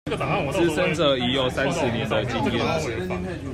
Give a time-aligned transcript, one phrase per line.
[0.51, 3.07] 資深者已有三十年的經驗